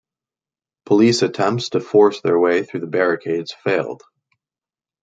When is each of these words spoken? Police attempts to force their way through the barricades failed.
Police 0.87 1.21
attempts 1.21 1.69
to 1.69 1.79
force 1.79 2.21
their 2.21 2.39
way 2.39 2.63
through 2.63 2.79
the 2.79 2.87
barricades 2.87 3.53
failed. 3.53 4.01